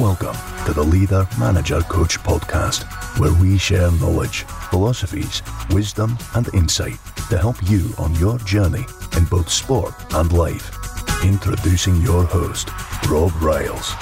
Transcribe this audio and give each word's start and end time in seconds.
Welcome 0.00 0.36
to 0.64 0.72
the 0.72 0.82
Leader 0.82 1.28
Manager 1.38 1.82
Coach 1.82 2.18
podcast, 2.20 2.84
where 3.20 3.34
we 3.34 3.58
share 3.58 3.92
knowledge, 3.92 4.44
philosophies, 4.70 5.42
wisdom, 5.72 6.16
and 6.34 6.48
insight 6.54 6.96
to 7.28 7.36
help 7.36 7.56
you 7.68 7.90
on 7.98 8.14
your 8.14 8.38
journey 8.38 8.86
in 9.18 9.26
both 9.26 9.50
sport 9.50 9.92
and 10.14 10.32
life. 10.32 10.74
Introducing 11.22 12.00
your 12.00 12.24
host, 12.24 12.70
Rob 13.10 13.30
Riles. 13.42 13.92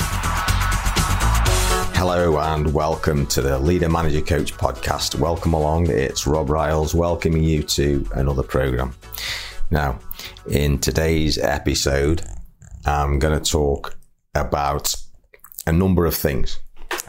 Hello 1.97 2.39
and 2.39 2.73
welcome 2.73 3.27
to 3.27 3.43
the 3.43 3.59
Leader 3.59 3.89
Manager 3.89 4.21
Coach 4.21 4.55
podcast. 4.55 5.19
Welcome 5.19 5.53
along. 5.53 5.91
It's 5.91 6.29
Rob 6.29 6.49
Riles 6.49 6.95
welcoming 6.95 7.43
you 7.43 7.65
to 7.65 8.09
another 8.13 8.45
program. 8.45 8.95
Now, 9.73 9.99
in 10.49 10.79
today's 10.79 11.39
episode, 11.39 12.23
I'm 12.87 13.19
going 13.19 13.37
to 13.37 13.51
talk 13.51 13.97
about 14.37 14.95
a 15.69 15.73
number 15.73 16.07
of 16.07 16.15
things. 16.15 16.59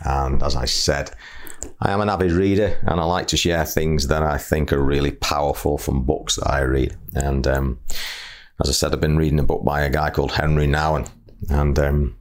And 0.06 0.44
as 0.44 0.56
I 0.56 0.66
said, 0.66 1.12
I 1.82 1.92
am 1.92 2.02
an 2.02 2.10
avid 2.10 2.32
reader 2.32 2.78
and 2.84 3.00
I 3.00 3.04
like 3.06 3.28
to 3.28 3.38
share 3.38 3.66
things 3.66 4.08
that 4.08 4.22
I 4.22 4.38
think 4.38 4.72
are 4.72 4.84
really 4.84 5.12
powerful 5.12 5.78
from 5.78 6.06
books 6.06 6.36
that 6.36 6.50
I 6.50 6.62
read. 6.62 6.96
And 7.16 7.48
um, 7.48 7.80
as 8.62 8.70
I 8.70 8.74
said, 8.74 8.94
I've 8.94 9.02
been 9.02 9.18
reading 9.18 9.40
a 9.40 9.44
book 9.44 9.64
by 9.64 9.82
a 9.82 9.90
guy 9.90 10.10
called 10.10 10.34
Henri 10.34 10.68
Nouwen. 10.68 11.10
And 11.50 11.80
um, 11.80 12.18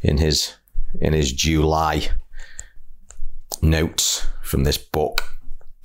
in 0.00 0.18
his 0.18 0.54
in 1.00 1.12
his 1.12 1.32
July 1.32 2.08
notes 3.62 4.26
from 4.42 4.64
this 4.64 4.78
book, 4.78 5.22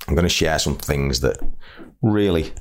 I'm 0.06 0.14
going 0.14 0.24
to 0.24 0.28
share 0.28 0.58
some 0.58 0.76
things 0.76 1.20
that 1.20 1.38
really 2.02 2.52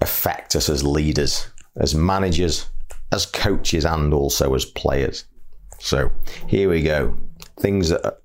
affect 0.00 0.54
us 0.54 0.68
as 0.68 0.84
leaders, 0.84 1.48
as 1.76 1.94
managers, 1.94 2.66
as 3.10 3.26
coaches, 3.26 3.84
and 3.84 4.12
also 4.12 4.54
as 4.54 4.64
players. 4.64 5.24
So 5.78 6.10
here 6.46 6.68
we 6.68 6.82
go. 6.82 7.16
Things 7.60 7.90
that 7.90 8.20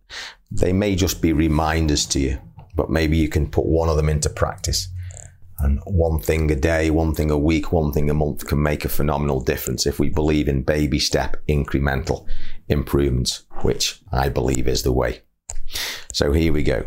they 0.52 0.74
may 0.74 0.96
just 0.96 1.22
be 1.22 1.34
reminders 1.34 2.06
to 2.08 2.20
you, 2.20 2.40
but 2.76 2.90
maybe 2.90 3.18
you 3.18 3.30
can 3.30 3.50
put 3.50 3.66
one 3.66 3.90
of 3.90 3.98
them 3.98 4.10
into 4.10 4.30
practice. 4.30 4.88
And 5.60 5.80
one 5.86 6.22
thing 6.22 6.50
a 6.52 6.56
day, 6.56 6.90
one 6.90 7.14
thing 7.14 7.30
a 7.30 7.38
week, 7.38 7.74
one 7.74 7.92
thing 7.92 8.10
a 8.10 8.14
month 8.14 8.48
can 8.48 8.64
make 8.64 8.86
a 8.86 8.90
phenomenal 8.90 9.42
difference 9.42 9.86
if 9.86 10.00
we 10.00 10.08
believe 10.08 10.48
in 10.48 10.64
baby 10.64 11.00
step 11.00 11.36
incremental 11.50 12.26
improvements, 12.70 13.44
which 13.62 14.02
I 14.12 14.30
believe 14.30 14.68
is 14.68 14.84
the 14.84 14.94
way. 14.94 15.22
So 16.14 16.32
here 16.32 16.54
we 16.54 16.64
go. 16.64 16.86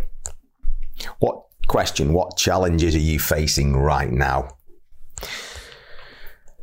What 1.18 1.44
question, 1.68 2.12
what 2.14 2.38
challenges 2.38 2.94
are 2.94 2.98
you 2.98 3.18
facing 3.18 3.76
right 3.76 4.10
now? 4.10 4.56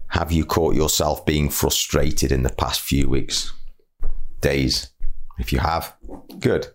Have 0.07 0.31
you 0.31 0.45
caught 0.45 0.75
yourself 0.75 1.25
being 1.25 1.49
frustrated 1.49 2.31
in 2.31 2.41
the 2.41 2.49
past 2.49 2.81
few 2.81 3.07
weeks? 3.07 3.53
Days. 4.41 4.91
If 5.37 5.53
you 5.53 5.59
have, 5.59 5.95
good. 6.39 6.67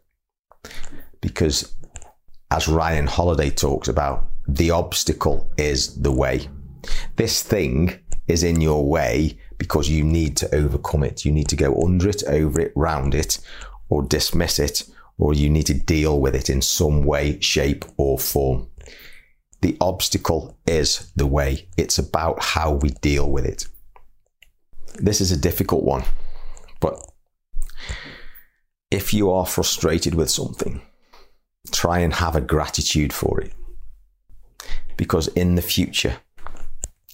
Because 1.21 1.75
as 2.51 2.69
Ryan 2.69 3.07
Holiday 3.07 3.51
talks 3.51 3.89
about, 3.89 4.27
the 4.47 4.71
obstacle 4.71 5.51
is 5.57 6.01
the 6.01 6.13
way. 6.13 6.49
This 7.17 7.43
thing 7.43 7.99
is 8.29 8.43
in 8.43 8.61
your 8.61 8.87
way 8.89 9.39
because 9.59 9.89
you 9.89 10.05
need 10.05 10.37
to 10.39 10.55
overcome 10.55 11.05
it. 11.05 11.25
You 11.25 11.33
need 11.33 11.49
to 11.49 11.57
go 11.57 11.81
under 11.83 12.09
it, 12.09 12.23
over 12.25 12.61
it, 12.61 12.73
round 12.75 13.15
it, 13.15 13.39
or 13.89 14.03
dismiss 14.03 14.59
it, 14.59 14.85
or 15.19 15.35
you 15.35 15.49
need 15.49 15.67
to 15.67 15.75
deal 15.75 16.21
with 16.21 16.35
it 16.35 16.51
in 16.51 16.61
some 16.63 17.05
way, 17.05 17.41
shape, 17.41 17.85
or 17.97 18.19
form. 18.19 18.69
The 19.61 19.77
obstacle 19.81 20.59
is 20.67 21.13
the 21.17 21.27
way. 21.27 21.69
It's 21.77 21.99
about 21.99 22.43
how 22.43 22.73
we 22.73 22.91
deal 22.91 23.31
with 23.31 23.47
it. 23.47 23.67
This 24.97 25.21
is 25.21 25.33
a 25.33 25.37
difficult 25.37 25.85
one, 25.85 26.05
but 26.81 27.01
if 28.91 29.13
you 29.13 29.31
are 29.31 29.47
frustrated 29.47 30.15
with 30.15 30.31
something, 30.31 30.81
try 31.73 31.99
and 31.99 32.15
have 32.15 32.37
a 32.37 32.41
gratitude 32.41 33.13
for 33.13 33.41
it. 33.41 33.53
Because 34.97 35.29
in 35.29 35.57
the 35.57 35.63
future, 35.63 36.17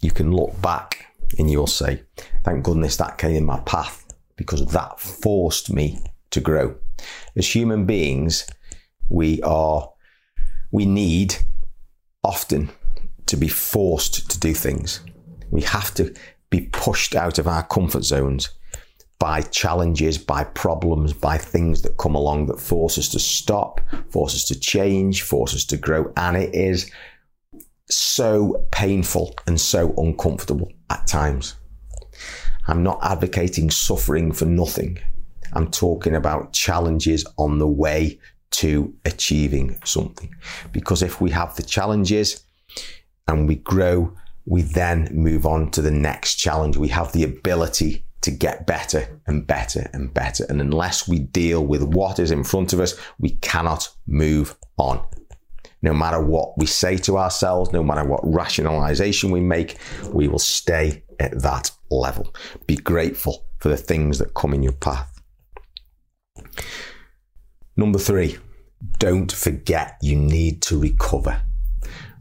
you 0.00 0.11
can 0.11 0.33
look 0.33 0.61
back 0.61 1.06
and 1.39 1.50
you'll 1.50 1.67
say, 1.67 2.03
thank 2.45 2.65
goodness 2.65 2.97
that 2.97 3.19
came 3.19 3.37
in 3.37 3.45
my 3.45 3.61
path 3.61 4.06
because 4.37 4.67
that 4.67 5.00
forced 5.00 5.72
me 5.72 5.99
to 6.31 6.41
grow. 6.41 6.75
As 7.37 7.55
human 7.55 7.87
beings, 7.87 8.47
we 9.09 9.41
are, 9.43 9.91
we 10.71 10.87
need 10.87 11.37
often 12.22 12.71
to 13.27 13.37
be 13.37 13.49
forced 13.49 14.31
to 14.31 14.39
do 14.39 14.55
things. 14.55 15.00
We 15.50 15.62
have 15.62 15.95
to 15.95 16.15
be 16.50 16.69
pushed 16.72 17.15
out 17.15 17.39
of 17.39 17.47
our 17.47 17.62
comfort 17.62 18.05
zones 18.05 18.50
by 19.21 19.43
challenges, 19.43 20.17
by 20.19 20.43
problems, 20.43 21.13
by 21.13 21.37
things 21.37 21.83
that 21.83 21.99
come 21.99 22.15
along 22.15 22.47
that 22.47 22.59
force 22.59 22.97
us 22.99 23.09
to 23.11 23.21
stop, 23.21 23.81
force 24.09 24.35
us 24.35 24.45
to 24.47 24.59
change, 24.59 25.23
force 25.23 25.55
us 25.55 25.65
to 25.67 25.77
grow. 25.77 26.11
And 26.17 26.39
it 26.39 26.55
is 26.55 26.91
so 27.91 28.67
painful 28.73 29.37
and 29.47 29.61
so 29.61 29.95
uncomfortable 29.99 30.73
at 30.89 31.07
times. 31.07 31.55
I'm 32.67 32.83
not 32.83 32.99
advocating 33.03 33.71
suffering 33.71 34.33
for 34.33 34.47
nothing. 34.47 34.99
I'm 35.53 35.71
talking 35.71 36.15
about 36.15 36.55
challenges 36.55 37.27
on 37.37 37.59
the 37.59 37.69
way 37.69 38.19
to 38.53 38.95
achieving 39.05 39.79
something. 39.85 40.35
Because 40.73 41.03
if 41.03 41.21
we 41.21 41.31
have 41.31 41.57
the 41.57 41.63
challenges 41.63 42.43
and 43.29 43.47
we 43.47 43.57
grow, 43.57 44.17
we 44.47 44.63
then 44.63 45.09
move 45.13 45.45
on 45.45 45.71
to 45.73 45.83
the 45.83 45.91
next 45.91 46.37
challenge. 46.37 46.79
We 46.79 46.89
have 46.89 47.13
the 47.13 47.25
ability 47.25 48.07
to 48.23 48.31
get 48.31 48.67
better 48.67 49.21
and 49.27 49.47
better 49.47 49.91
and 49.93 50.13
better. 50.13 50.45
And 50.49 50.61
unless 50.61 51.09
we 51.09 51.19
deal 51.19 51.65
with 51.65 51.83
what 51.83 52.19
is 52.19 52.31
in 52.31 52.45
front 52.45 52.73
of 52.73 52.81
us, 52.81 52.99
we 53.19 53.31
cannot 53.37 53.89
move 54.07 54.57
on. 54.77 55.03
No 55.83 55.95
matter 55.95 56.23
what 56.23 56.59
we 56.59 56.67
say 56.67 56.99
to 56.99 57.17
ourselves, 57.17 57.73
no 57.73 57.83
matter 57.83 58.05
what 58.05 58.21
rationalization 58.23 59.31
we 59.31 59.41
make, 59.41 59.79
we 60.13 60.29
will 60.29 60.39
stay 60.39 61.03
at 61.19 61.41
that 61.41 61.71
level. 61.91 62.35
Be 62.67 62.77
grateful 62.77 63.47
for 63.59 63.69
the 63.69 63.77
things 63.77 64.19
that 64.19 64.35
come 64.35 64.53
in 64.53 64.63
your 64.63 64.73
path. 64.73 65.23
Number 67.77 67.99
three, 67.99 68.37
don't 68.99 69.33
forget 69.33 69.97
you 70.03 70.17
need 70.17 70.61
to 70.63 70.79
recover. 70.79 71.43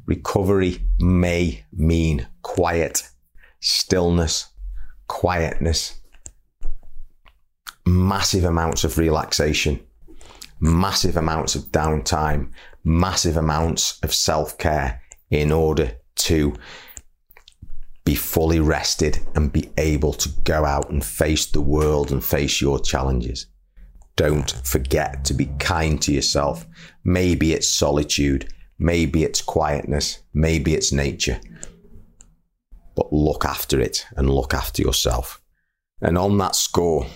Recovery 0.05 0.81
may 0.99 1.65
mean 1.73 2.27
quiet, 2.41 3.09
stillness, 3.59 4.48
quietness, 5.09 5.99
massive 7.85 8.45
amounts 8.45 8.85
of 8.85 8.97
relaxation, 8.97 9.81
massive 10.61 11.17
amounts 11.17 11.55
of 11.55 11.63
downtime, 11.73 12.51
massive 12.85 13.35
amounts 13.35 13.99
of 14.03 14.13
self 14.13 14.57
care 14.57 15.01
in 15.29 15.51
order 15.51 15.91
to 16.15 16.55
be 18.05 18.15
fully 18.15 18.59
rested 18.59 19.19
and 19.35 19.51
be 19.51 19.69
able 19.77 20.13
to 20.13 20.29
go 20.45 20.63
out 20.63 20.89
and 20.89 21.03
face 21.03 21.45
the 21.47 21.61
world 21.61 22.11
and 22.11 22.23
face 22.23 22.61
your 22.61 22.79
challenges. 22.79 23.47
Don't 24.15 24.51
forget 24.63 25.25
to 25.25 25.33
be 25.33 25.47
kind 25.59 26.01
to 26.03 26.13
yourself. 26.13 26.65
Maybe 27.03 27.53
it's 27.53 27.67
solitude, 27.67 28.53
maybe 28.77 29.23
it's 29.23 29.41
quietness, 29.41 30.19
maybe 30.33 30.75
it's 30.75 30.91
nature 30.91 31.39
but 32.99 33.13
look 33.13 33.45
after 33.45 33.79
it 33.79 34.05
and 34.17 34.29
look 34.29 34.53
after 34.53 34.81
yourself. 34.81 35.41
And 36.01 36.17
on 36.17 36.37
that 36.39 36.53
score, 36.53 37.07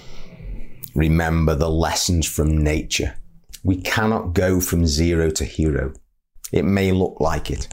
remember 0.95 1.55
the 1.55 1.69
lessons 1.69 2.25
from 2.25 2.57
nature. 2.57 3.15
We 3.65 3.81
cannot 3.81 4.33
go 4.33 4.61
from 4.61 4.87
zero 4.87 5.29
to 5.31 5.43
hero. 5.43 5.93
It 6.53 6.63
may 6.63 6.93
look 6.93 7.19
like 7.19 7.51
it, 7.51 7.67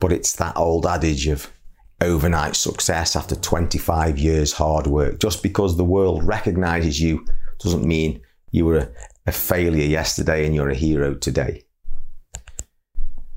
but 0.00 0.12
it's 0.12 0.34
that 0.36 0.56
old 0.56 0.86
adage 0.86 1.26
of 1.26 1.52
overnight 2.00 2.56
success 2.56 3.16
after 3.16 3.36
25 3.36 4.18
years 4.18 4.54
hard 4.54 4.86
work. 4.86 5.20
Just 5.20 5.42
because 5.42 5.76
the 5.76 5.84
world 5.84 6.24
recognizes 6.24 7.02
you 7.02 7.26
doesn't 7.58 7.84
mean 7.84 8.22
you 8.50 8.64
were 8.64 8.78
a, 8.78 8.88
a 9.26 9.32
failure 9.32 9.84
yesterday 9.84 10.46
and 10.46 10.54
you're 10.54 10.70
a 10.70 10.74
hero 10.74 11.12
today. 11.12 11.64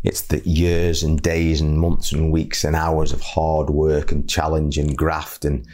It's 0.03 0.24
the 0.24 0.39
years 0.48 1.03
and 1.03 1.21
days 1.21 1.62
and 1.62 1.80
months 1.80 2.12
and 2.12 2.31
weeks 2.31 2.63
and 2.63 2.75
hours 2.75 3.13
of 3.13 3.21
hard 3.21 3.69
work 3.69 4.12
and 4.12 4.27
challenge 4.27 4.77
and 4.77 4.98
graft 4.98 5.45
and 5.45 5.68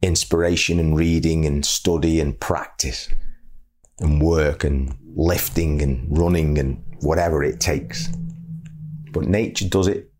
inspiration 0.00 0.78
and 0.78 0.96
reading 0.96 1.44
and 1.44 1.64
study 1.64 2.20
and 2.20 2.38
practice 2.38 3.08
and 4.00 4.22
work 4.22 4.64
and 4.64 4.96
lifting 5.14 5.82
and 5.82 6.06
running 6.18 6.58
and 6.58 6.82
whatever 7.00 7.42
it 7.42 7.60
takes. 7.60 8.08
But 9.12 9.24
nature 9.24 9.68
does 9.68 9.86
it 9.86 10.10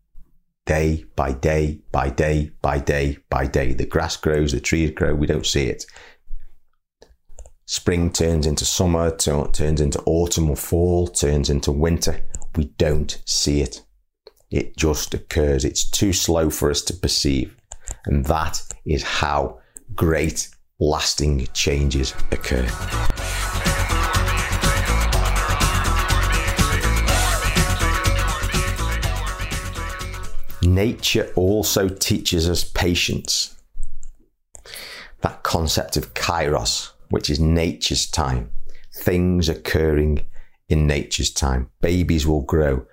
day 0.65 1.05
by 1.15 1.31
day 1.31 1.81
by 1.91 2.09
day 2.09 2.51
by 2.61 2.79
day 2.79 3.17
by 3.29 3.47
day. 3.47 3.73
The 3.73 3.85
grass 3.85 4.15
grows, 4.17 4.51
the 4.51 4.59
trees 4.59 4.91
grow, 4.91 5.13
we 5.15 5.27
don't 5.27 5.45
see 5.45 5.65
it. 5.65 5.85
Spring 7.67 8.11
turns 8.11 8.45
into 8.45 8.63
summer, 8.63 9.09
turns 9.15 9.81
into 9.81 9.99
autumn 10.05 10.51
or 10.51 10.55
fall, 10.55 11.07
turns 11.07 11.49
into 11.49 11.71
winter. 11.71 12.21
We 12.55 12.65
don't 12.77 13.19
see 13.25 13.61
it. 13.61 13.81
It 14.51 14.77
just 14.77 15.15
occurs. 15.15 15.65
It's 15.65 15.89
too 15.89 16.13
slow 16.13 16.51
for 16.51 16.69
us 16.69 16.83
to 16.83 16.93
perceive. 16.93 17.57
And 18.05 18.23
that 18.25 18.61
is 18.85 19.01
how 19.01 19.61
great 19.95 20.47
lasting 20.79 21.47
changes 21.53 22.13
occur. 22.31 22.67
Nature 30.61 31.31
also 31.35 31.89
teaches 31.89 32.47
us 32.47 32.63
patience. 32.63 33.55
That 35.21 35.41
concept 35.41 35.97
of 35.97 36.13
kairos, 36.13 36.91
which 37.09 37.29
is 37.29 37.39
nature's 37.39 38.09
time, 38.09 38.51
things 38.93 39.49
occurring 39.49 40.25
in 40.69 40.87
nature's 40.87 41.31
time. 41.31 41.69
Babies 41.81 42.25
will 42.25 42.41
grow, 42.41 42.85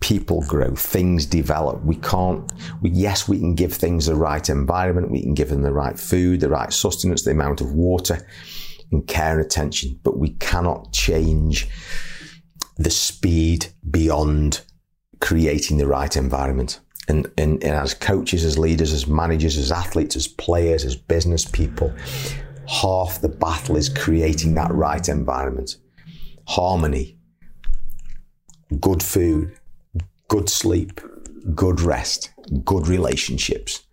people 0.00 0.42
grow, 0.46 0.74
things 0.74 1.26
develop. 1.26 1.82
We 1.84 1.96
can't, 1.96 2.50
we, 2.80 2.90
yes, 2.90 3.28
we 3.28 3.38
can 3.38 3.54
give 3.54 3.72
things 3.72 4.06
the 4.06 4.14
right 4.14 4.48
environment, 4.48 5.10
we 5.10 5.22
can 5.22 5.34
give 5.34 5.48
them 5.48 5.62
the 5.62 5.72
right 5.72 5.98
food, 5.98 6.40
the 6.40 6.48
right 6.48 6.72
sustenance, 6.72 7.22
the 7.22 7.32
amount 7.32 7.60
of 7.60 7.72
water 7.72 8.26
and 8.92 9.06
care 9.06 9.32
and 9.32 9.44
attention, 9.44 9.98
but 10.02 10.18
we 10.18 10.30
cannot 10.30 10.92
change 10.92 11.68
the 12.76 12.90
speed 12.90 13.66
beyond 13.90 14.60
creating 15.20 15.78
the 15.78 15.86
right 15.86 16.16
environment. 16.16 16.80
And, 17.08 17.30
and, 17.38 17.62
and, 17.62 17.72
as 17.72 17.94
coaches, 17.94 18.44
as 18.44 18.58
leaders, 18.58 18.92
as 18.92 19.06
managers, 19.06 19.56
as 19.56 19.70
athletes, 19.70 20.16
as 20.16 20.26
players, 20.26 20.84
as 20.84 20.96
business 20.96 21.44
people, 21.44 21.92
half 22.68 23.20
the 23.20 23.28
battle 23.28 23.76
is 23.76 23.88
creating 23.88 24.54
that 24.54 24.72
right 24.72 25.08
environment. 25.08 25.76
Harmony, 26.46 27.18
good 28.80 29.02
food, 29.02 29.58
good 30.28 30.48
sleep, 30.48 31.00
good 31.54 31.80
rest, 31.80 32.30
good 32.64 32.88
relationships, 32.88 33.84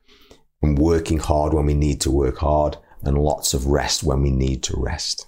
and 0.62 0.78
working 0.78 1.20
hard 1.20 1.54
when 1.54 1.66
we 1.66 1.74
need 1.74 2.02
to 2.02 2.12
work 2.12 2.38
hard, 2.38 2.78
and 3.04 3.18
lots 3.18 3.54
of 3.54 3.68
rest 3.68 4.04
when 4.04 4.22
we 4.22 4.32
need 4.32 4.64
to 4.64 4.76
rest. 4.78 5.28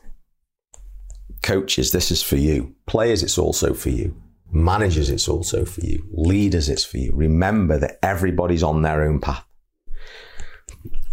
Coaches, 1.44 1.92
this 1.92 2.10
is 2.10 2.24
for 2.24 2.38
you. 2.38 2.74
Players, 2.88 3.22
it's 3.22 3.38
also 3.38 3.74
for 3.74 3.90
you. 3.90 4.16
Managers, 4.52 5.10
it's 5.10 5.28
also 5.28 5.66
for 5.66 5.82
you. 5.82 6.08
Leaders, 6.12 6.70
it's 6.70 6.86
for 6.86 6.98
you. 6.98 7.12
Remember 7.14 7.78
that 7.78 8.00
everybody's 8.02 8.64
on 8.64 8.82
their 8.82 9.04
own 9.04 9.20
path. 9.20 9.46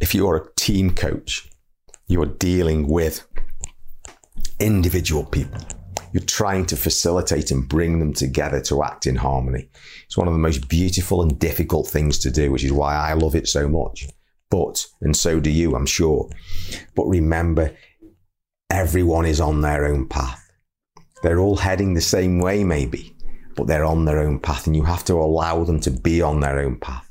If 0.01 0.15
you're 0.15 0.37
a 0.37 0.55
team 0.55 0.95
coach, 0.95 1.49
you're 2.13 2.27
dealing 2.27 2.87
with 2.89 3.27
individual 4.61 5.25
people. 5.25 5.61
You're 6.13 6.23
trying 6.25 6.67
to 6.67 6.77
facilitate 6.77 7.51
and 7.51 7.69
bring 7.69 7.99
them 7.99 8.13
together 8.13 8.61
to 8.63 8.83
act 8.83 9.07
in 9.07 9.17
harmony. 9.17 9.69
It's 10.05 10.17
one 10.17 10.29
of 10.29 10.35
the 10.35 10.39
most 10.39 10.69
beautiful 10.69 11.23
and 11.23 11.39
difficult 11.39 11.89
things 11.89 12.19
to 12.21 12.31
do, 12.31 12.53
which 12.53 12.65
is 12.65 12.73
why 12.73 12.95
I 12.95 13.15
love 13.15 13.35
it 13.35 13.49
so 13.49 13.67
much. 13.67 14.07
But, 14.51 14.87
and 15.01 15.17
so 15.17 15.41
do 15.41 15.51
you, 15.51 15.75
I'm 15.75 15.87
sure. 15.87 16.29
But 16.95 17.07
remember, 17.07 17.75
everyone 18.69 19.25
is 19.25 19.41
on 19.41 19.63
their 19.63 19.87
own 19.87 20.07
path. 20.07 20.39
They're 21.23 21.41
all 21.41 21.57
heading 21.57 21.95
the 21.95 22.03
same 22.03 22.41
way, 22.41 22.63
maybe 22.63 23.13
but 23.55 23.67
they're 23.67 23.85
on 23.85 24.05
their 24.05 24.21
own 24.21 24.39
path 24.39 24.67
and 24.67 24.77
you 24.77 24.85
have 24.85 25.05
to 25.05 25.15
allow 25.15 25.65
them 25.65 25.81
to 25.81 25.91
be 25.91 26.23
on 26.23 26.41
their 26.41 26.61
own 26.61 26.77
path. 26.77 27.09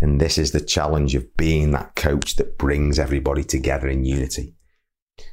And 0.00 0.20
this 0.20 0.38
is 0.38 0.52
the 0.52 0.60
challenge 0.60 1.14
of 1.14 1.36
being 1.36 1.70
that 1.70 1.96
coach 1.96 2.36
that 2.36 2.58
brings 2.58 2.98
everybody 2.98 3.42
together 3.42 3.88
in 3.88 4.04
unity. 4.04 4.54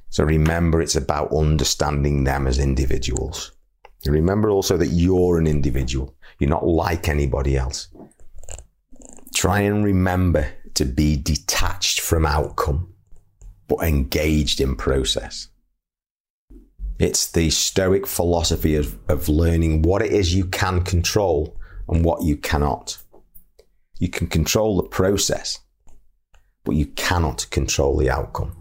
So 0.10 0.24
remember, 0.24 0.82
it's 0.82 0.96
about 0.96 1.34
understanding 1.34 2.24
them 2.24 2.48
as 2.48 2.60
individuals. 2.60 3.52
Remember 4.06 4.50
also 4.50 4.78
that 4.78 4.88
you're 4.88 5.38
an 5.38 5.48
individual. 5.48 6.16
You're 6.40 6.50
not 6.50 6.68
like 6.68 7.08
anybody 7.08 7.58
else. 7.58 7.88
Try 9.36 9.62
and 9.62 9.84
remember 9.84 10.48
to 10.76 10.86
be 10.86 11.16
detached 11.18 12.00
from 12.02 12.26
outcome, 12.26 12.94
but 13.68 13.84
engaged 13.84 14.62
in 14.62 14.76
process. 14.76 15.50
It's 17.00 17.32
the 17.32 17.50
Stoic 17.50 18.06
philosophy 18.06 18.76
of, 18.76 18.98
of 19.10 19.28
learning 19.30 19.82
what 19.82 20.02
it 20.02 20.12
is 20.12 20.36
you 20.36 20.46
can 20.46 20.84
control 20.84 21.60
and 21.88 22.06
what 22.06 22.24
you 22.24 22.38
cannot. 22.38 22.98
You 24.00 24.10
can 24.10 24.28
control 24.28 24.78
the 24.78 24.90
process, 24.90 25.60
but 26.64 26.76
you 26.76 26.88
cannot 26.88 27.50
control 27.52 27.98
the 27.98 28.10
outcome. 28.10 28.56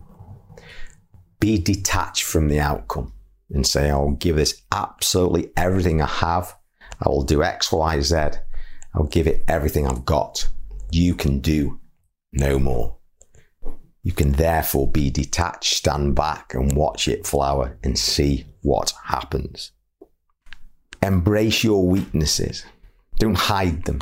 Be 1.41 1.59
detached 1.59 2.23
from 2.23 2.49
the 2.49 2.61
outcome 2.61 3.13
and 3.51 3.67
say, 3.67 3.91
I'll 3.91 4.13
give 4.13 4.37
this 4.37 4.63
absolutely 4.71 5.53
everything 5.57 6.01
I 6.01 6.07
have. 6.07 6.55
I 7.01 7.09
will 7.09 7.25
do 7.25 7.43
X, 7.43 7.73
Y, 7.73 8.01
Z. 8.01 8.17
I'll 8.95 9.05
give 9.05 9.27
it 9.27 9.45
everything 9.49 9.87
I've 9.87 10.05
got. 10.05 10.49
You 10.91 11.15
can 11.15 11.41
do 11.41 11.81
no 12.33 12.59
more. 12.59 12.99
You 14.03 14.13
can 14.13 14.33
therefore 14.33 14.91
be 14.91 15.11
detached, 15.11 15.75
stand 15.75 16.15
back 16.15 16.55
and 16.55 16.77
watch 16.77 17.09
it 17.09 17.27
flower 17.27 17.79
and 17.83 17.99
see 17.99 18.47
what 18.63 18.93
happens. 19.05 19.73
Embrace 21.03 21.65
your 21.65 21.87
weaknesses. 21.87 22.65
Don't 23.19 23.37
hide 23.37 23.85
them. 23.85 24.01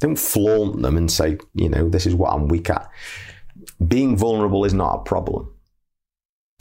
Don't 0.00 0.18
flaunt 0.18 0.82
them 0.82 0.96
and 0.96 1.10
say, 1.10 1.38
you 1.54 1.68
know, 1.68 1.88
this 1.88 2.06
is 2.06 2.14
what 2.14 2.32
I'm 2.32 2.48
weak 2.48 2.70
at. 2.70 2.88
Being 3.86 4.16
vulnerable 4.16 4.64
is 4.64 4.74
not 4.74 4.94
a 4.94 5.02
problem 5.02 5.50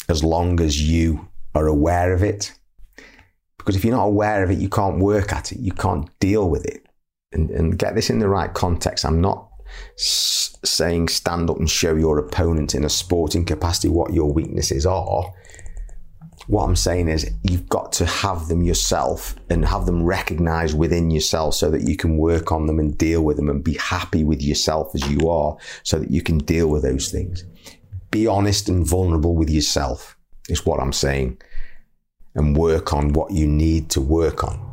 as 0.09 0.24
long 0.24 0.59
as 0.59 0.81
you 0.81 1.27
are 1.56 1.68
aware 1.68 2.13
of 2.13 2.24
it. 2.24 2.53
Because 3.57 3.75
if 3.75 3.85
you're 3.85 3.95
not 3.95 4.06
aware 4.06 4.44
of 4.44 4.51
it, 4.51 4.57
you 4.57 4.69
can't 4.69 5.00
work 5.00 5.31
at 5.31 5.51
it, 5.51 5.59
you 5.59 5.71
can't 5.71 6.07
deal 6.19 6.50
with 6.50 6.65
it. 6.65 6.85
And, 7.31 7.50
and 7.50 7.80
get 7.80 7.95
this 7.95 8.09
in 8.09 8.19
the 8.19 8.30
right 8.30 8.53
context. 8.53 9.06
I'm 9.06 9.19
not 9.19 9.50
s- 9.97 10.56
saying 10.63 11.07
stand 11.07 11.50
up 11.50 11.57
and 11.57 11.69
show 11.69 11.95
your 11.95 12.19
opponent 12.19 12.75
in 12.75 12.86
a 12.86 12.89
sporting 12.89 13.44
capacity 13.44 13.88
what 13.88 14.13
your 14.13 14.31
weaknesses 14.31 14.86
are. 14.86 15.33
What 16.48 16.66
I'm 16.66 16.75
saying 16.75 17.07
is 17.07 17.30
you've 17.44 17.69
got 17.69 17.94
to 17.94 18.06
have 18.06 18.50
them 18.50 18.63
yourself 18.63 19.36
and 19.50 19.66
have 19.66 19.86
them 19.86 20.04
recognized 20.04 20.78
within 20.78 21.10
yourself 21.10 21.56
so 21.56 21.72
that 21.72 21.84
you 21.84 21.95
can 21.95 22.18
work 22.18 22.51
on 22.51 22.68
them 22.68 22.80
and 22.80 22.98
deal 22.98 23.24
with 23.24 23.38
them 23.38 23.50
and 23.50 23.63
be 23.63 23.75
happy 23.75 24.24
with 24.24 24.42
yourself 24.42 24.94
as 24.94 25.10
you 25.10 25.30
are 25.30 25.56
so 25.84 26.00
that 26.00 26.12
you 26.12 26.22
can 26.22 26.40
deal 26.40 26.68
with 26.68 26.84
those 26.84 27.10
things. 27.10 27.45
Be 28.12 28.28
honest 28.28 28.68
and 28.68 28.86
vulnerable 28.86 29.36
with 29.36 29.50
yourself 29.50 30.18
is 30.50 30.66
what 30.66 30.81
I'm 30.81 30.94
saying 30.94 31.42
and 32.36 32.57
work 32.57 32.94
on 32.94 33.13
what 33.13 33.31
you 33.31 33.48
need 33.48 33.89
to 33.92 34.01
work 34.01 34.44
on. 34.44 34.72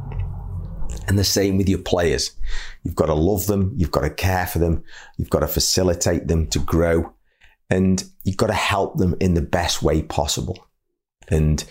And 1.07 1.19
the 1.19 1.25
same 1.25 1.57
with 1.57 1.69
your 1.69 1.79
players. 1.79 2.33
You've 2.83 2.97
got 2.97 3.07
to 3.07 3.15
love 3.15 3.47
them. 3.47 3.75
You've 3.77 3.93
got 3.93 4.03
to 4.03 4.11
care 4.11 4.47
for 4.47 4.59
them. 4.59 4.83
You've 5.19 5.31
got 5.31 5.41
to 5.41 5.49
facilitate 5.49 6.27
them 6.27 6.49
to 6.49 6.59
grow 6.59 7.15
and 7.71 8.03
you've 8.25 8.37
got 8.37 8.49
to 8.49 8.55
help 8.55 8.97
them 8.97 9.15
in 9.21 9.35
the 9.35 9.43
best 9.43 9.83
way 9.83 10.03
possible. 10.03 10.67
And 11.31 11.65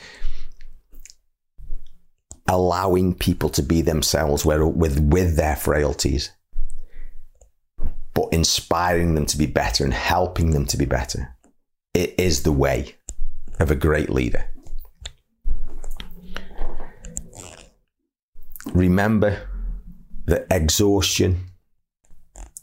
allowing 2.47 3.13
people 3.13 3.49
to 3.49 3.61
be 3.61 3.81
themselves 3.81 4.43
with, 4.43 4.99
with 4.99 5.35
their 5.35 5.55
frailties, 5.55 6.31
but 8.13 8.29
inspiring 8.31 9.13
them 9.13 9.25
to 9.27 9.37
be 9.37 9.45
better 9.45 9.83
and 9.83 9.93
helping 9.93 10.51
them 10.51 10.65
to 10.65 10.75
be 10.75 10.85
better. 10.85 11.35
It 11.93 12.15
is 12.17 12.43
the 12.43 12.51
way 12.51 12.95
of 13.59 13.69
a 13.69 13.75
great 13.75 14.09
leader. 14.09 14.45
Remember 18.73 19.47
that 20.25 20.47
exhaustion 20.49 21.45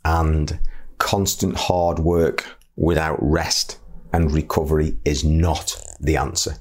and 0.04 0.58
constant 0.98 1.56
hard 1.56 1.98
work 1.98 2.44
without 2.76 3.18
rest 3.20 3.78
and 4.12 4.32
recovery 4.32 4.96
is 5.04 5.24
not 5.24 5.80
the 6.00 6.16
answer. 6.16 6.56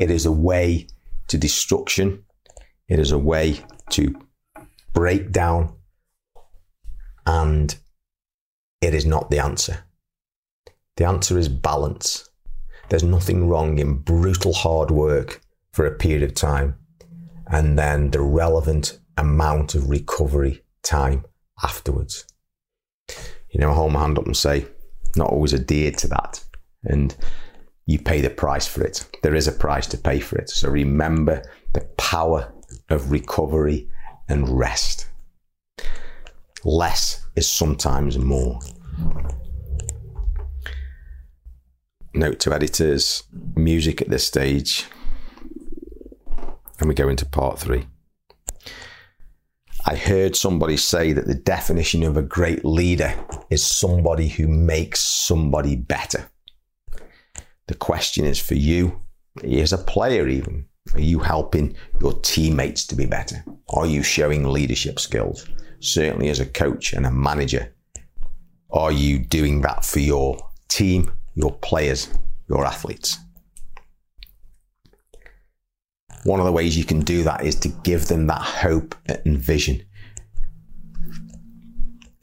It 0.00 0.10
is 0.10 0.24
a 0.24 0.32
way 0.32 0.88
to 1.28 1.38
destruction. 1.38 2.24
It 2.88 2.98
is 2.98 3.12
a 3.12 3.18
way 3.18 3.60
to 3.90 4.18
break 4.94 5.30
down. 5.30 5.74
And 7.26 7.76
it 8.80 8.94
is 8.94 9.04
not 9.04 9.30
the 9.30 9.38
answer. 9.38 9.84
The 10.96 11.04
answer 11.04 11.38
is 11.38 11.48
balance. 11.48 12.28
There's 12.88 13.04
nothing 13.04 13.48
wrong 13.48 13.78
in 13.78 13.98
brutal 13.98 14.54
hard 14.54 14.90
work 14.90 15.42
for 15.72 15.86
a 15.86 15.96
period 15.96 16.22
of 16.22 16.34
time 16.34 16.76
and 17.46 17.78
then 17.78 18.10
the 18.10 18.22
relevant 18.22 18.98
amount 19.18 19.74
of 19.74 19.90
recovery 19.90 20.62
time 20.82 21.26
afterwards. 21.62 22.24
You 23.50 23.60
know, 23.60 23.70
I 23.70 23.74
hold 23.74 23.92
my 23.92 24.00
hand 24.00 24.18
up 24.18 24.26
and 24.26 24.36
say, 24.36 24.66
not 25.14 25.30
always 25.30 25.52
adhered 25.52 25.98
to 25.98 26.08
that. 26.08 26.42
And 26.84 27.14
you 27.86 27.98
pay 27.98 28.20
the 28.20 28.30
price 28.30 28.66
for 28.66 28.82
it. 28.82 29.06
There 29.22 29.34
is 29.34 29.48
a 29.48 29.52
price 29.52 29.86
to 29.88 29.98
pay 29.98 30.20
for 30.20 30.38
it. 30.38 30.50
So 30.50 30.68
remember 30.68 31.42
the 31.72 31.82
power 31.96 32.52
of 32.88 33.10
recovery 33.10 33.88
and 34.28 34.48
rest. 34.48 35.08
Less 36.64 37.26
is 37.36 37.48
sometimes 37.48 38.18
more. 38.18 38.60
Note 42.12 42.40
to 42.40 42.52
editors 42.52 43.22
music 43.54 44.02
at 44.02 44.08
this 44.08 44.26
stage 44.26 44.86
and 46.80 46.88
we 46.88 46.94
go 46.94 47.08
into 47.08 47.26
part 47.26 47.58
three. 47.58 47.86
I 49.86 49.96
heard 49.96 50.36
somebody 50.36 50.76
say 50.76 51.12
that 51.12 51.26
the 51.26 51.34
definition 51.34 52.02
of 52.02 52.16
a 52.16 52.22
great 52.22 52.64
leader 52.64 53.14
is 53.48 53.64
somebody 53.64 54.28
who 54.28 54.46
makes 54.46 55.00
somebody 55.00 55.76
better. 55.76 56.30
The 57.70 57.76
question 57.76 58.24
is 58.24 58.40
for 58.40 58.54
you, 58.54 59.00
as 59.44 59.72
a 59.72 59.78
player, 59.78 60.26
even. 60.26 60.66
Are 60.92 61.00
you 61.00 61.20
helping 61.20 61.76
your 62.00 62.14
teammates 62.14 62.84
to 62.88 62.96
be 62.96 63.06
better? 63.06 63.44
Are 63.68 63.86
you 63.86 64.02
showing 64.02 64.42
leadership 64.42 64.98
skills? 64.98 65.48
Certainly, 65.78 66.30
as 66.30 66.40
a 66.40 66.46
coach 66.46 66.92
and 66.92 67.06
a 67.06 67.12
manager, 67.12 67.72
are 68.72 68.90
you 68.90 69.20
doing 69.20 69.60
that 69.60 69.84
for 69.84 70.00
your 70.00 70.36
team, 70.66 71.12
your 71.36 71.52
players, 71.58 72.08
your 72.48 72.64
athletes? 72.64 73.18
One 76.24 76.40
of 76.40 76.46
the 76.46 76.52
ways 76.52 76.76
you 76.76 76.84
can 76.84 77.02
do 77.02 77.22
that 77.22 77.44
is 77.44 77.54
to 77.60 77.68
give 77.68 78.08
them 78.08 78.26
that 78.26 78.42
hope 78.42 78.96
and 79.06 79.38
vision 79.38 79.84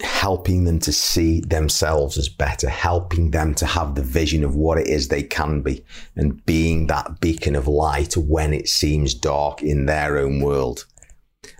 helping 0.01 0.65
them 0.65 0.79
to 0.79 0.93
see 0.93 1.41
themselves 1.41 2.17
as 2.17 2.29
better, 2.29 2.69
helping 2.69 3.31
them 3.31 3.55
to 3.55 3.65
have 3.65 3.95
the 3.95 4.03
vision 4.03 4.43
of 4.43 4.55
what 4.55 4.77
it 4.77 4.87
is 4.87 5.07
they 5.07 5.23
can 5.23 5.61
be, 5.61 5.83
and 6.15 6.45
being 6.45 6.87
that 6.87 7.19
beacon 7.19 7.55
of 7.55 7.67
light 7.67 8.15
when 8.15 8.53
it 8.53 8.67
seems 8.67 9.13
dark 9.13 9.63
in 9.63 9.85
their 9.85 10.17
own 10.17 10.39
world. 10.41 10.85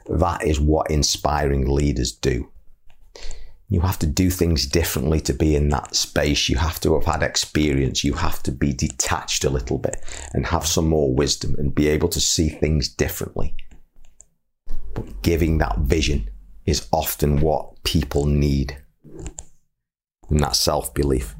That 0.08 0.44
is 0.44 0.60
what 0.60 0.92
inspiring 0.92 1.68
leaders 1.68 2.12
do. 2.12 2.50
You 3.70 3.82
have 3.82 4.00
to 4.00 4.08
do 4.08 4.30
things 4.30 4.66
differently 4.66 5.20
to 5.22 5.34
be 5.34 5.56
in 5.56 5.70
that 5.70 5.94
space. 5.96 6.48
You 6.48 6.56
have 6.58 6.80
to 6.82 6.94
have 6.94 7.06
had 7.06 7.22
experience. 7.22 8.04
You 8.04 8.14
have 8.14 8.42
to 8.44 8.52
be 8.52 8.72
detached 8.72 9.44
a 9.44 9.50
little 9.50 9.78
bit 9.78 10.02
and 10.34 10.46
have 10.46 10.66
some 10.66 10.88
more 10.88 11.14
wisdom 11.14 11.56
and 11.58 11.76
be 11.76 11.90
able 11.90 12.08
to 12.10 12.22
see 12.22 12.48
things 12.48 12.88
differently. 12.88 13.56
But 14.94 15.22
giving 15.22 15.58
that 15.58 15.80
vision 15.80 16.30
is 16.68 16.88
often 16.92 17.40
what 17.40 17.82
people 17.84 18.26
need. 18.26 18.78
And 20.30 20.42
that 20.42 20.56
self 20.56 20.94
belief. 20.94 21.36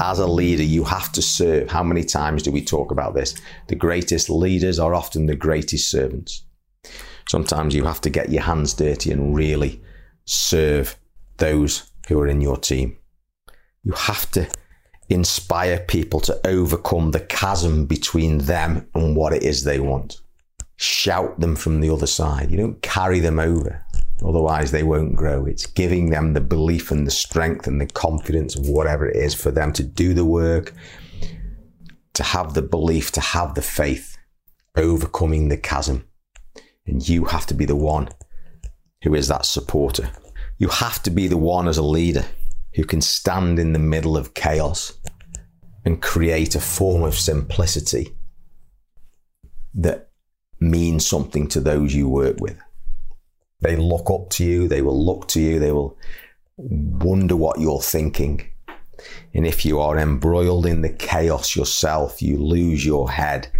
As 0.00 0.20
a 0.20 0.26
leader, 0.26 0.62
you 0.62 0.84
have 0.84 1.12
to 1.12 1.22
serve. 1.22 1.70
How 1.70 1.82
many 1.82 2.04
times 2.04 2.42
do 2.42 2.52
we 2.52 2.64
talk 2.64 2.92
about 2.92 3.14
this? 3.14 3.34
The 3.66 3.74
greatest 3.74 4.30
leaders 4.30 4.78
are 4.78 4.94
often 4.94 5.26
the 5.26 5.36
greatest 5.36 5.90
servants. 5.90 6.44
Sometimes 7.28 7.74
you 7.74 7.84
have 7.84 8.00
to 8.02 8.10
get 8.10 8.30
your 8.30 8.42
hands 8.42 8.74
dirty 8.74 9.10
and 9.10 9.34
really 9.34 9.82
serve 10.24 10.96
those 11.38 11.90
who 12.08 12.20
are 12.20 12.28
in 12.28 12.40
your 12.40 12.56
team. 12.56 12.96
You 13.82 13.92
have 13.92 14.30
to 14.32 14.48
inspire 15.08 15.80
people 15.80 16.20
to 16.20 16.46
overcome 16.46 17.10
the 17.10 17.20
chasm 17.20 17.86
between 17.86 18.38
them 18.38 18.88
and 18.94 19.16
what 19.16 19.32
it 19.32 19.42
is 19.42 19.64
they 19.64 19.80
want. 19.80 20.20
Shout 20.76 21.38
them 21.40 21.56
from 21.56 21.80
the 21.80 21.90
other 21.90 22.06
side. 22.06 22.50
You 22.50 22.56
don't 22.56 22.82
carry 22.82 23.20
them 23.20 23.38
over. 23.38 23.84
Otherwise, 24.24 24.70
they 24.70 24.82
won't 24.82 25.16
grow. 25.16 25.44
It's 25.46 25.66
giving 25.66 26.10
them 26.10 26.32
the 26.32 26.40
belief 26.40 26.90
and 26.90 27.06
the 27.06 27.10
strength 27.10 27.66
and 27.66 27.80
the 27.80 27.86
confidence 27.86 28.54
of 28.56 28.68
whatever 28.68 29.08
it 29.08 29.16
is 29.16 29.34
for 29.34 29.50
them 29.50 29.72
to 29.74 29.82
do 29.82 30.14
the 30.14 30.24
work, 30.24 30.72
to 32.14 32.22
have 32.22 32.54
the 32.54 32.62
belief, 32.62 33.10
to 33.12 33.20
have 33.20 33.54
the 33.54 33.62
faith, 33.62 34.16
overcoming 34.76 35.48
the 35.48 35.56
chasm. 35.56 36.06
And 36.86 37.06
you 37.08 37.24
have 37.26 37.46
to 37.46 37.54
be 37.54 37.64
the 37.64 37.76
one 37.76 38.08
who 39.02 39.14
is 39.14 39.28
that 39.28 39.46
supporter. 39.46 40.10
You 40.58 40.68
have 40.68 41.02
to 41.04 41.10
be 41.10 41.26
the 41.26 41.36
one 41.36 41.66
as 41.66 41.78
a 41.78 41.82
leader 41.82 42.24
who 42.74 42.84
can 42.84 43.00
stand 43.00 43.58
in 43.58 43.72
the 43.72 43.78
middle 43.78 44.16
of 44.16 44.34
chaos 44.34 44.92
and 45.84 46.00
create 46.00 46.54
a 46.54 46.60
form 46.60 47.02
of 47.02 47.14
simplicity 47.14 48.16
that 49.74 50.10
means 50.60 51.06
something 51.06 51.48
to 51.48 51.60
those 51.60 51.94
you 51.94 52.08
work 52.08 52.36
with. 52.40 52.56
They 53.62 53.76
look 53.76 54.10
up 54.10 54.30
to 54.30 54.44
you, 54.44 54.68
they 54.68 54.82
will 54.82 55.04
look 55.04 55.28
to 55.28 55.40
you, 55.40 55.58
they 55.58 55.72
will 55.72 55.96
wonder 56.56 57.36
what 57.36 57.60
you're 57.60 57.80
thinking. 57.80 58.48
And 59.34 59.46
if 59.46 59.64
you 59.64 59.80
are 59.80 59.98
embroiled 59.98 60.66
in 60.66 60.82
the 60.82 60.92
chaos 60.92 61.56
yourself, 61.56 62.20
you 62.20 62.38
lose 62.38 62.84
your 62.84 63.10
head, 63.10 63.50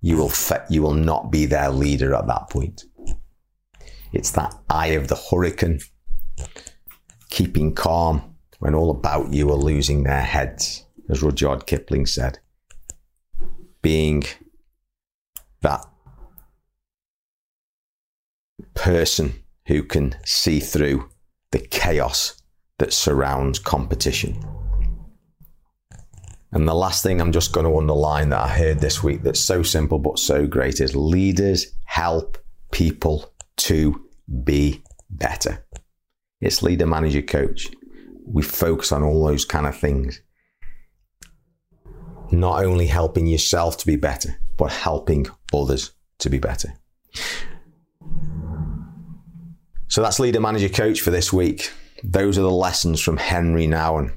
you 0.00 0.16
will, 0.16 0.28
fe- 0.28 0.64
you 0.68 0.82
will 0.82 0.94
not 0.94 1.30
be 1.30 1.46
their 1.46 1.70
leader 1.70 2.14
at 2.14 2.26
that 2.26 2.50
point. 2.50 2.84
It's 4.12 4.32
that 4.32 4.54
eye 4.68 4.88
of 4.88 5.08
the 5.08 5.16
hurricane, 5.16 5.80
keeping 7.30 7.74
calm 7.74 8.34
when 8.58 8.74
all 8.74 8.90
about 8.90 9.32
you 9.32 9.50
are 9.50 9.56
losing 9.56 10.02
their 10.02 10.22
heads, 10.22 10.84
as 11.08 11.22
Rudyard 11.22 11.66
Kipling 11.66 12.06
said. 12.06 12.38
Being 13.80 14.24
that 15.62 15.86
person 18.74 19.34
who 19.66 19.82
can 19.82 20.14
see 20.24 20.60
through 20.60 21.08
the 21.50 21.58
chaos 21.58 22.40
that 22.78 22.92
surrounds 22.92 23.58
competition. 23.58 24.42
And 26.52 26.66
the 26.66 26.74
last 26.74 27.02
thing 27.02 27.20
I'm 27.20 27.32
just 27.32 27.52
going 27.52 27.66
to 27.66 27.76
underline 27.76 28.30
that 28.30 28.40
I 28.40 28.48
heard 28.48 28.80
this 28.80 29.02
week 29.02 29.22
that's 29.22 29.40
so 29.40 29.62
simple 29.62 29.98
but 29.98 30.18
so 30.18 30.46
great 30.46 30.80
is 30.80 30.96
leaders 30.96 31.66
help 31.84 32.38
people 32.72 33.34
to 33.58 34.08
be 34.44 34.82
better. 35.10 35.64
It's 36.40 36.62
leader, 36.62 36.86
manager, 36.86 37.22
coach. 37.22 37.68
We 38.24 38.42
focus 38.42 38.92
on 38.92 39.02
all 39.02 39.26
those 39.26 39.44
kind 39.44 39.66
of 39.66 39.76
things. 39.76 40.22
Not 42.30 42.64
only 42.64 42.86
helping 42.86 43.26
yourself 43.26 43.78
to 43.78 43.86
be 43.86 43.96
better, 43.96 44.38
but 44.56 44.70
helping 44.70 45.26
others 45.52 45.92
to 46.18 46.30
be 46.30 46.38
better. 46.38 46.74
So 49.98 50.02
that's 50.02 50.20
leader, 50.20 50.38
manager, 50.38 50.68
coach 50.68 51.00
for 51.00 51.10
this 51.10 51.32
week. 51.32 51.72
Those 52.04 52.38
are 52.38 52.42
the 52.42 52.52
lessons 52.52 53.00
from 53.00 53.16
Henri 53.16 53.66
Nouwen. 53.66 54.12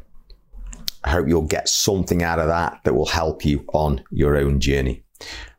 I 1.04 1.10
hope 1.10 1.28
you'll 1.28 1.42
get 1.42 1.68
something 1.68 2.22
out 2.22 2.38
of 2.38 2.50
that 2.50 2.82
that 2.84 2.94
will 2.94 3.08
help 3.08 3.44
you 3.44 3.66
on 3.74 4.04
your 4.12 4.38
own 4.38 4.60
journey. 4.60 5.02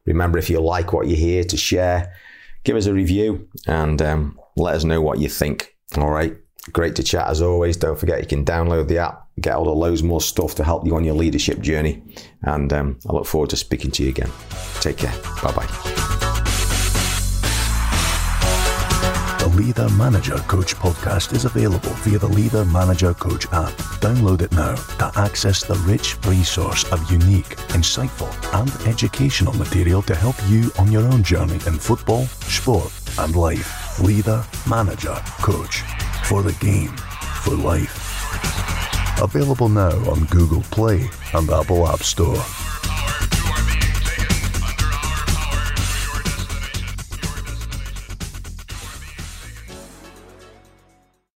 Remember, 0.06 0.38
if 0.38 0.48
you 0.48 0.60
like 0.60 0.92
what 0.92 1.08
you 1.08 1.16
hear, 1.16 1.42
to 1.42 1.56
share, 1.56 2.14
give 2.62 2.76
us 2.76 2.86
a 2.86 2.94
review 2.94 3.48
and 3.66 4.00
um, 4.00 4.38
let 4.54 4.76
us 4.76 4.84
know 4.84 5.00
what 5.00 5.18
you 5.18 5.28
think. 5.28 5.76
All 5.96 6.10
right. 6.10 6.36
Great 6.72 6.94
to 6.94 7.02
chat 7.02 7.26
as 7.26 7.42
always. 7.42 7.76
Don't 7.76 7.98
forget 7.98 8.20
you 8.20 8.28
can 8.28 8.44
download 8.44 8.86
the 8.86 8.98
app, 8.98 9.26
get 9.40 9.56
all 9.56 9.64
the 9.64 9.72
loads 9.72 10.04
more 10.04 10.20
stuff 10.20 10.54
to 10.54 10.62
help 10.62 10.86
you 10.86 10.94
on 10.94 11.02
your 11.02 11.16
leadership 11.16 11.58
journey. 11.58 12.00
And 12.42 12.72
um, 12.72 13.00
I 13.08 13.12
look 13.12 13.26
forward 13.26 13.50
to 13.50 13.56
speaking 13.56 13.90
to 13.90 14.04
you 14.04 14.10
again. 14.10 14.30
Take 14.78 14.98
care. 14.98 15.20
Bye 15.42 15.52
bye. 15.52 16.21
Leader 19.62 19.88
Manager 19.90 20.38
Coach 20.48 20.74
podcast 20.74 21.32
is 21.32 21.44
available 21.44 21.90
via 22.02 22.18
the 22.18 22.26
Leader 22.26 22.64
Manager 22.64 23.14
Coach 23.14 23.46
app. 23.52 23.70
Download 24.02 24.42
it 24.42 24.50
now 24.50 24.74
to 24.74 25.12
access 25.14 25.62
the 25.62 25.76
rich 25.86 26.16
resource 26.26 26.82
of 26.90 27.08
unique, 27.08 27.56
insightful, 27.68 28.28
and 28.60 28.88
educational 28.88 29.52
material 29.52 30.02
to 30.02 30.16
help 30.16 30.34
you 30.48 30.72
on 30.80 30.90
your 30.90 31.04
own 31.12 31.22
journey 31.22 31.60
in 31.68 31.78
football, 31.78 32.24
sport, 32.50 32.92
and 33.20 33.36
life. 33.36 34.00
Leader 34.00 34.44
Manager 34.68 35.14
Coach 35.40 35.82
for 36.24 36.42
the 36.42 36.54
game, 36.54 36.96
for 37.44 37.54
life. 37.54 39.22
Available 39.22 39.68
now 39.68 39.96
on 40.10 40.24
Google 40.24 40.62
Play 40.72 41.08
and 41.34 41.48
Apple 41.50 41.86
App 41.86 42.02
Store. 42.02 42.42